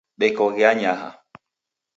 Dekoghe 0.19 0.63
anyaha 0.71 1.09